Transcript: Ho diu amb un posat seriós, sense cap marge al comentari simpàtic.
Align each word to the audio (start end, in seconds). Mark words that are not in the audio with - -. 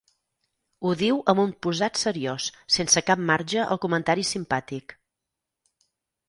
Ho 0.85 0.93
diu 1.01 1.19
amb 1.33 1.41
un 1.43 1.51
posat 1.65 2.01
seriós, 2.03 2.47
sense 2.77 3.05
cap 3.11 3.21
marge 3.27 3.67
al 3.67 3.81
comentari 3.85 4.27
simpàtic. 4.31 4.97